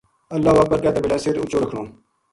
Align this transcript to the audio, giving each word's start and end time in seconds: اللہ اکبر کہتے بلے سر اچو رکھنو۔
اللہ 0.35 0.53
اکبر 0.61 0.79
کہتے 0.83 0.99
بلے 1.03 1.17
سر 1.23 1.35
اچو 1.41 1.57
رکھنو۔ 1.63 1.83